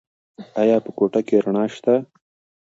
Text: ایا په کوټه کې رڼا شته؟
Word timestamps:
ایا 0.61 0.77
په 0.85 0.91
کوټه 0.97 1.21
کې 1.27 1.35
رڼا 1.45 1.65
شته؟ 1.75 1.95